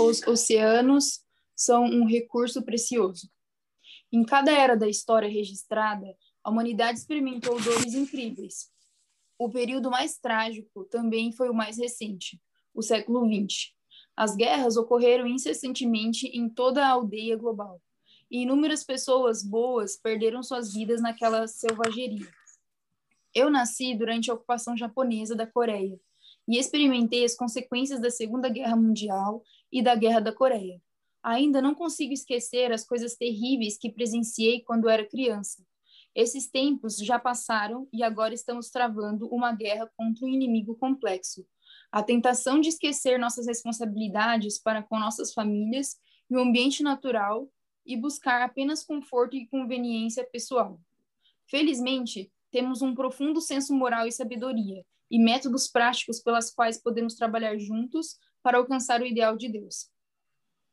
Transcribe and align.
Os 0.00 0.22
oceanos 0.26 1.20
são 1.54 1.84
um 1.84 2.06
recurso 2.06 2.62
precioso. 2.62 3.30
Em 4.12 4.24
cada 4.24 4.52
era 4.52 4.76
da 4.76 4.88
história 4.88 5.28
registrada, 5.28 6.06
a 6.42 6.50
humanidade 6.50 6.98
experimentou 6.98 7.60
dores 7.60 7.94
incríveis. 7.94 8.70
O 9.38 9.50
período 9.50 9.90
mais 9.90 10.16
trágico 10.18 10.84
também 10.84 11.32
foi 11.32 11.48
o 11.48 11.54
mais 11.54 11.78
recente, 11.78 12.40
o 12.72 12.82
século 12.82 13.26
XX. 13.26 13.72
As 14.16 14.36
guerras 14.36 14.76
ocorreram 14.76 15.26
incessantemente 15.26 16.28
em 16.28 16.48
toda 16.48 16.86
a 16.86 16.90
aldeia 16.90 17.36
global, 17.36 17.82
e 18.30 18.42
inúmeras 18.42 18.84
pessoas 18.84 19.42
boas 19.42 19.96
perderam 19.96 20.42
suas 20.42 20.72
vidas 20.72 21.00
naquela 21.00 21.46
selvageria. 21.46 22.28
Eu 23.34 23.50
nasci 23.50 23.96
durante 23.96 24.30
a 24.30 24.34
ocupação 24.34 24.76
japonesa 24.76 25.34
da 25.34 25.46
Coreia 25.46 25.98
e 26.46 26.58
experimentei 26.58 27.24
as 27.24 27.34
consequências 27.34 28.00
da 28.00 28.10
Segunda 28.10 28.48
Guerra 28.48 28.76
Mundial 28.76 29.42
e 29.72 29.82
da 29.82 29.94
Guerra 29.94 30.20
da 30.20 30.32
Coreia. 30.32 30.80
Ainda 31.22 31.62
não 31.62 31.74
consigo 31.74 32.12
esquecer 32.12 32.70
as 32.70 32.84
coisas 32.84 33.16
terríveis 33.16 33.78
que 33.78 33.90
presenciei 33.90 34.60
quando 34.60 34.88
era 34.88 35.08
criança. 35.08 35.64
Esses 36.14 36.48
tempos 36.48 36.96
já 36.98 37.18
passaram 37.18 37.88
e 37.92 38.02
agora 38.02 38.34
estamos 38.34 38.70
travando 38.70 39.26
uma 39.28 39.52
guerra 39.52 39.90
contra 39.96 40.24
um 40.24 40.28
inimigo 40.28 40.76
complexo. 40.76 41.44
A 41.90 42.02
tentação 42.02 42.60
de 42.60 42.68
esquecer 42.68 43.18
nossas 43.18 43.46
responsabilidades 43.46 44.58
para 44.58 44.82
com 44.82 44.98
nossas 44.98 45.32
famílias 45.32 45.96
e 46.30 46.36
o 46.36 46.40
ambiente 46.40 46.82
natural 46.82 47.48
e 47.84 47.96
buscar 47.96 48.42
apenas 48.42 48.84
conforto 48.84 49.36
e 49.36 49.46
conveniência 49.46 50.24
pessoal. 50.24 50.80
Felizmente, 51.46 52.30
temos 52.54 52.82
um 52.82 52.94
profundo 52.94 53.40
senso 53.40 53.74
moral 53.74 54.06
e 54.06 54.12
sabedoria 54.12 54.86
e 55.10 55.18
métodos 55.18 55.66
práticos 55.66 56.20
pelas 56.20 56.54
quais 56.54 56.80
podemos 56.80 57.16
trabalhar 57.16 57.58
juntos 57.58 58.16
para 58.44 58.58
alcançar 58.58 59.02
o 59.02 59.06
ideal 59.06 59.36
de 59.36 59.48
Deus. 59.48 59.90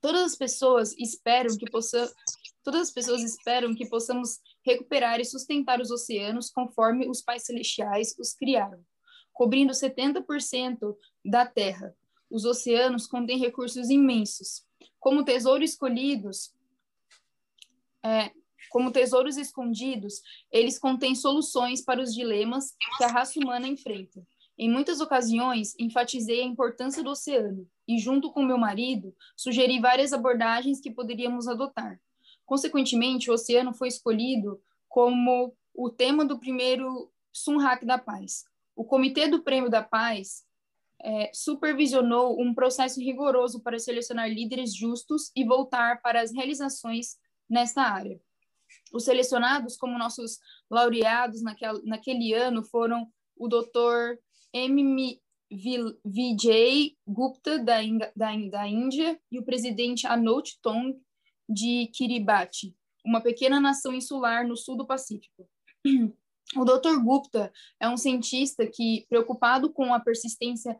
Todas 0.00 0.22
as 0.22 0.36
pessoas 0.36 0.96
esperam 0.96 1.58
que 1.58 1.68
possa, 1.68 2.14
todas 2.62 2.82
as 2.82 2.90
pessoas 2.92 3.24
esperam 3.24 3.74
que 3.74 3.88
possamos 3.88 4.38
recuperar 4.64 5.18
e 5.18 5.24
sustentar 5.24 5.80
os 5.80 5.90
oceanos 5.90 6.48
conforme 6.48 7.08
os 7.08 7.20
pais 7.20 7.44
celestiais 7.44 8.16
os 8.20 8.34
criaram, 8.34 8.80
cobrindo 9.32 9.72
70% 9.72 10.96
da 11.24 11.44
Terra. 11.44 11.92
Os 12.30 12.44
oceanos 12.44 13.08
contêm 13.08 13.36
recursos 13.36 13.90
imensos. 13.90 14.64
Como 15.00 15.24
tesouros 15.24 15.70
escolhidos, 15.70 16.54
é, 18.04 18.30
como 18.74 18.90
tesouros 18.90 19.36
escondidos, 19.36 20.20
eles 20.50 20.80
contêm 20.80 21.14
soluções 21.14 21.80
para 21.80 22.02
os 22.02 22.12
dilemas 22.12 22.74
que 22.98 23.04
a 23.04 23.06
raça 23.06 23.38
humana 23.38 23.68
enfrenta. 23.68 24.26
Em 24.58 24.68
muitas 24.68 25.00
ocasiões, 25.00 25.76
enfatizei 25.78 26.40
a 26.40 26.44
importância 26.44 27.00
do 27.00 27.10
oceano 27.10 27.68
e, 27.86 28.00
junto 28.00 28.32
com 28.32 28.42
meu 28.42 28.58
marido, 28.58 29.14
sugeri 29.36 29.78
várias 29.78 30.12
abordagens 30.12 30.80
que 30.80 30.90
poderíamos 30.90 31.46
adotar. 31.46 32.00
Consequentemente, 32.44 33.30
o 33.30 33.34
oceano 33.34 33.72
foi 33.72 33.86
escolhido 33.86 34.60
como 34.88 35.54
o 35.72 35.88
tema 35.88 36.24
do 36.24 36.40
primeiro 36.40 37.12
Sunhack 37.32 37.86
da 37.86 37.96
Paz. 37.96 38.42
O 38.74 38.84
Comitê 38.84 39.28
do 39.28 39.44
Prêmio 39.44 39.70
da 39.70 39.84
Paz 39.84 40.44
é, 41.00 41.30
supervisionou 41.32 42.42
um 42.42 42.52
processo 42.52 42.98
rigoroso 42.98 43.60
para 43.60 43.78
selecionar 43.78 44.28
líderes 44.28 44.74
justos 44.74 45.30
e 45.36 45.44
voltar 45.44 46.02
para 46.02 46.20
as 46.20 46.32
realizações 46.32 47.16
nesta 47.48 47.82
área. 47.82 48.20
Os 48.92 49.04
selecionados 49.04 49.76
como 49.76 49.98
nossos 49.98 50.38
laureados 50.70 51.42
naquel, 51.42 51.82
naquele 51.84 52.32
ano 52.32 52.64
foram 52.64 53.06
o 53.36 53.48
Dr. 53.48 54.18
M. 54.52 55.20
Vijay 56.04 56.96
Gupta, 57.06 57.58
da, 57.58 57.76
da, 58.14 58.36
da 58.50 58.68
Índia, 58.68 59.20
e 59.30 59.38
o 59.38 59.44
presidente 59.44 60.06
Anot 60.06 60.58
Tong, 60.62 60.96
de 61.48 61.88
Kiribati, 61.88 62.74
uma 63.04 63.20
pequena 63.20 63.60
nação 63.60 63.92
insular 63.92 64.46
no 64.46 64.56
sul 64.56 64.76
do 64.76 64.86
Pacífico. 64.86 65.48
O 66.56 66.64
Dr. 66.64 67.02
Gupta 67.02 67.50
é 67.80 67.88
um 67.88 67.96
cientista 67.96 68.66
que, 68.66 69.06
preocupado 69.08 69.72
com 69.72 69.94
a 69.94 69.98
persistência 69.98 70.78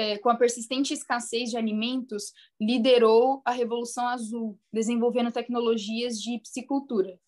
é, 0.00 0.16
com 0.16 0.30
a 0.30 0.34
persistente 0.34 0.94
escassez 0.94 1.50
de 1.50 1.58
alimentos, 1.58 2.32
liderou 2.58 3.42
a 3.44 3.50
Revolução 3.50 4.06
Azul, 4.08 4.58
desenvolvendo 4.72 5.30
tecnologias 5.30 6.18
de 6.18 6.38
piscicultura. 6.38 7.20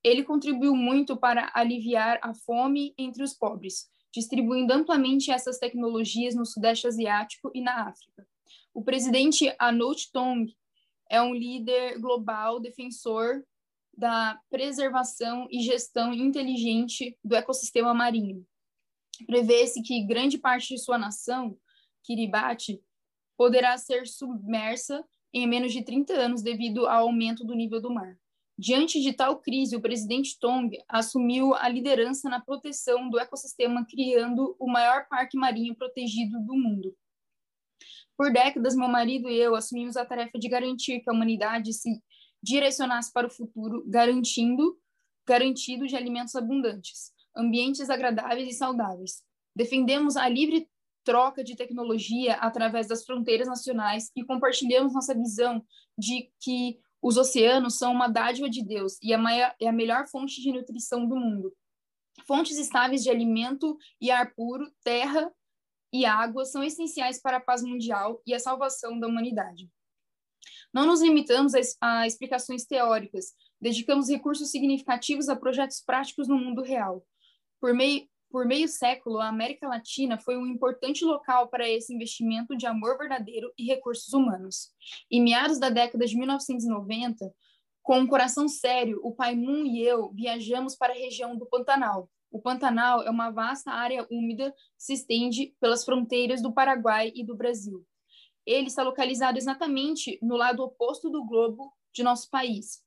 Ele 0.00 0.22
contribuiu 0.22 0.76
muito 0.76 1.16
para 1.16 1.50
aliviar 1.52 2.20
a 2.22 2.32
fome 2.32 2.94
entre 2.96 3.24
os 3.24 3.34
pobres, 3.34 3.88
distribuindo 4.12 4.72
amplamente 4.72 5.32
essas 5.32 5.58
tecnologias 5.58 6.36
no 6.36 6.46
Sudeste 6.46 6.86
Asiático 6.86 7.50
e 7.52 7.60
na 7.60 7.88
África. 7.88 8.24
O 8.72 8.84
presidente 8.84 9.52
Anote 9.58 10.12
Tong 10.12 10.56
é 11.10 11.20
um 11.20 11.34
líder 11.34 11.98
global 11.98 12.60
defensor 12.60 13.42
da 13.92 14.38
preservação 14.48 15.48
e 15.50 15.62
gestão 15.62 16.12
inteligente 16.12 17.18
do 17.24 17.34
ecossistema 17.34 17.92
marinho. 17.92 18.46
Prevê-se 19.26 19.82
que 19.82 20.06
grande 20.06 20.38
parte 20.38 20.74
de 20.74 20.80
sua 20.80 20.96
nação, 20.96 21.58
Kiribati, 22.04 22.80
poderá 23.36 23.76
ser 23.78 24.06
submersa 24.06 25.04
em 25.32 25.46
menos 25.46 25.72
de 25.72 25.82
30 25.82 26.12
anos 26.12 26.42
devido 26.42 26.86
ao 26.86 27.08
aumento 27.08 27.44
do 27.44 27.54
nível 27.54 27.80
do 27.80 27.92
mar. 27.92 28.16
Diante 28.56 29.00
de 29.00 29.12
tal 29.12 29.40
crise, 29.40 29.74
o 29.74 29.80
presidente 29.80 30.38
Tong 30.38 30.70
assumiu 30.88 31.54
a 31.54 31.68
liderança 31.68 32.28
na 32.28 32.40
proteção 32.40 33.10
do 33.10 33.18
ecossistema, 33.18 33.84
criando 33.84 34.54
o 34.60 34.70
maior 34.70 35.08
parque 35.08 35.36
marinho 35.36 35.74
protegido 35.74 36.38
do 36.40 36.54
mundo. 36.54 36.94
Por 38.16 38.32
décadas, 38.32 38.76
meu 38.76 38.86
marido 38.86 39.28
e 39.28 39.36
eu 39.36 39.56
assumimos 39.56 39.96
a 39.96 40.04
tarefa 40.04 40.38
de 40.38 40.48
garantir 40.48 41.00
que 41.00 41.10
a 41.10 41.12
humanidade 41.12 41.72
se 41.72 42.00
direcionasse 42.40 43.12
para 43.12 43.26
o 43.26 43.30
futuro, 43.30 43.84
garantindo 43.88 44.78
garantido 45.26 45.86
de 45.86 45.96
alimentos 45.96 46.34
abundantes, 46.34 47.12
ambientes 47.36 47.88
agradáveis 47.90 48.48
e 48.48 48.56
saudáveis. 48.56 49.22
Defendemos 49.56 50.16
a 50.16 50.28
livre 50.28 50.68
troca 51.04 51.44
de 51.44 51.54
tecnologia 51.54 52.34
através 52.36 52.88
das 52.88 53.04
fronteiras 53.04 53.46
nacionais 53.46 54.10
e 54.16 54.24
compartilhamos 54.24 54.94
nossa 54.94 55.14
visão 55.14 55.64
de 55.96 56.30
que 56.40 56.80
os 57.02 57.18
oceanos 57.18 57.76
são 57.76 57.92
uma 57.92 58.08
dádiva 58.08 58.48
de 58.48 58.64
Deus 58.64 58.96
e 59.02 59.12
a, 59.12 59.18
maior, 59.18 59.54
é 59.60 59.68
a 59.68 59.72
melhor 59.72 60.08
fonte 60.08 60.40
de 60.40 60.50
nutrição 60.50 61.06
do 61.06 61.14
mundo. 61.14 61.54
Fontes 62.26 62.56
estáveis 62.56 63.02
de 63.02 63.10
alimento 63.10 63.76
e 64.00 64.10
ar 64.10 64.34
puro, 64.34 64.72
terra 64.82 65.30
e 65.92 66.06
água 66.06 66.44
são 66.44 66.64
essenciais 66.64 67.20
para 67.20 67.36
a 67.36 67.40
paz 67.40 67.62
mundial 67.62 68.22
e 68.26 68.32
a 68.32 68.40
salvação 68.40 68.98
da 68.98 69.06
humanidade. 69.06 69.70
Não 70.72 70.86
nos 70.86 71.02
limitamos 71.02 71.52
a, 71.54 71.60
a 71.80 72.06
explicações 72.06 72.64
teóricas, 72.64 73.32
dedicamos 73.60 74.08
recursos 74.08 74.50
significativos 74.50 75.28
a 75.28 75.36
projetos 75.36 75.80
práticos 75.80 76.26
no 76.26 76.36
mundo 76.36 76.62
real. 76.62 77.06
Por 77.60 77.74
meio, 77.74 78.08
por 78.34 78.44
meio 78.44 78.66
século, 78.66 79.20
a 79.20 79.28
América 79.28 79.68
Latina 79.68 80.18
foi 80.18 80.36
um 80.36 80.44
importante 80.44 81.04
local 81.04 81.46
para 81.46 81.70
esse 81.70 81.94
investimento 81.94 82.56
de 82.56 82.66
amor 82.66 82.98
verdadeiro 82.98 83.52
e 83.56 83.64
recursos 83.64 84.12
humanos. 84.12 84.72
Em 85.08 85.22
meados 85.22 85.60
da 85.60 85.70
década 85.70 86.04
de 86.04 86.16
1990, 86.16 87.32
com 87.80 88.00
um 88.00 88.08
coração 88.08 88.48
sério, 88.48 88.98
o 89.04 89.12
Pai 89.12 89.36
Moon 89.36 89.64
e 89.64 89.80
eu 89.86 90.10
viajamos 90.12 90.74
para 90.74 90.92
a 90.92 90.96
região 90.96 91.36
do 91.36 91.46
Pantanal. 91.46 92.10
O 92.28 92.42
Pantanal 92.42 93.04
é 93.04 93.08
uma 93.08 93.30
vasta 93.30 93.70
área 93.70 94.04
úmida 94.10 94.50
que 94.50 94.82
se 94.82 94.94
estende 94.94 95.54
pelas 95.60 95.84
fronteiras 95.84 96.42
do 96.42 96.52
Paraguai 96.52 97.12
e 97.14 97.24
do 97.24 97.36
Brasil. 97.36 97.86
Ele 98.44 98.66
está 98.66 98.82
localizado 98.82 99.38
exatamente 99.38 100.18
no 100.20 100.34
lado 100.34 100.64
oposto 100.64 101.08
do 101.08 101.24
globo 101.24 101.72
de 101.92 102.02
nosso 102.02 102.28
país. 102.28 102.82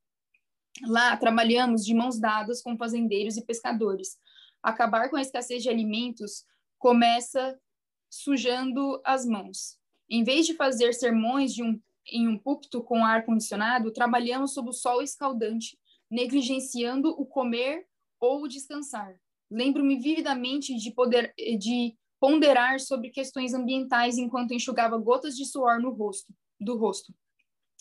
Lá 0.86 1.16
trabalhamos 1.16 1.86
de 1.86 1.94
mãos 1.94 2.20
dadas 2.20 2.62
com 2.62 2.78
fazendeiros 2.78 3.38
e 3.38 3.46
pescadores, 3.46 4.18
acabar 4.70 5.10
com 5.10 5.16
a 5.16 5.22
escassez 5.22 5.64
de 5.64 5.70
alimentos 5.70 6.44
começa 6.78 7.58
sujando 8.10 9.02
as 9.06 9.26
mãos. 9.26 9.78
Em 10.10 10.24
vez 10.24 10.46
de 10.46 10.56
fazer 10.56 10.94
sermões 10.94 11.54
de 11.54 11.64
um, 11.64 11.80
em 12.12 12.28
um 12.28 12.38
púlpito 12.38 12.84
com 12.84 13.04
ar 13.04 13.26
condicionado, 13.26 13.94
trabalhamos 13.94 14.54
sob 14.54 14.70
o 14.70 14.74
sol 14.74 15.02
escaldante, 15.02 15.78
negligenciando 16.12 17.10
o 17.10 17.26
comer 17.26 17.86
ou 18.20 18.44
o 18.44 18.48
descansar. 18.48 19.18
Lembro-me 19.50 19.98
vividamente 20.00 20.76
de 20.76 20.92
poder 20.92 21.34
de 21.38 21.96
ponderar 22.20 22.80
sobre 22.80 23.10
questões 23.10 23.54
ambientais 23.54 24.18
enquanto 24.18 24.54
enxugava 24.54 24.98
gotas 24.98 25.36
de 25.36 25.46
suor 25.46 25.80
no 25.80 25.92
rosto, 25.92 26.34
do 26.60 26.78
rosto. 26.78 27.14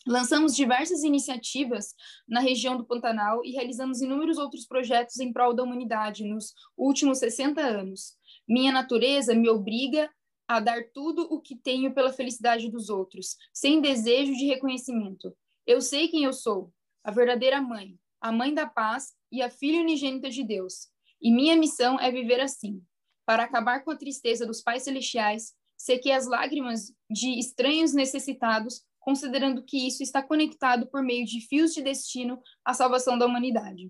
Lançamos 0.06 0.54
diversas 0.54 1.02
iniciativas 1.02 1.94
na 2.28 2.38
região 2.40 2.76
do 2.76 2.84
Pantanal 2.84 3.44
e 3.44 3.50
realizamos 3.50 4.00
inúmeros 4.00 4.38
outros 4.38 4.64
projetos 4.64 5.18
em 5.18 5.32
prol 5.32 5.52
da 5.52 5.64
humanidade 5.64 6.24
nos 6.24 6.54
últimos 6.76 7.18
60 7.18 7.60
anos. 7.60 8.16
Minha 8.48 8.72
natureza 8.72 9.34
me 9.34 9.48
obriga 9.48 10.08
a 10.46 10.60
dar 10.60 10.84
tudo 10.94 11.22
o 11.22 11.40
que 11.40 11.56
tenho 11.56 11.92
pela 11.92 12.12
felicidade 12.12 12.70
dos 12.70 12.88
outros, 12.88 13.36
sem 13.52 13.80
desejo 13.80 14.32
de 14.34 14.46
reconhecimento. 14.46 15.36
Eu 15.66 15.80
sei 15.80 16.06
quem 16.06 16.22
eu 16.22 16.32
sou, 16.32 16.72
a 17.02 17.10
verdadeira 17.10 17.60
mãe, 17.60 17.98
a 18.20 18.30
mãe 18.30 18.54
da 18.54 18.66
paz 18.66 19.12
e 19.32 19.42
a 19.42 19.50
filha 19.50 19.80
unigênita 19.80 20.30
de 20.30 20.44
Deus. 20.44 20.88
E 21.20 21.32
minha 21.32 21.56
missão 21.56 21.98
é 21.98 22.12
viver 22.12 22.40
assim, 22.40 22.80
para 23.24 23.42
acabar 23.42 23.82
com 23.82 23.90
a 23.90 23.96
tristeza 23.96 24.46
dos 24.46 24.62
pais 24.62 24.84
celestiais, 24.84 25.52
sequei 25.76 26.12
as 26.12 26.28
lágrimas 26.28 26.92
de 27.10 27.38
estranhos 27.40 27.92
necessitados, 27.92 28.84
considerando 29.06 29.62
que 29.62 29.86
isso 29.86 30.02
está 30.02 30.20
conectado 30.20 30.88
por 30.88 31.00
meio 31.00 31.24
de 31.24 31.40
fios 31.40 31.72
de 31.72 31.80
destino 31.80 32.42
à 32.64 32.74
salvação 32.74 33.16
da 33.16 33.24
humanidade. 33.24 33.88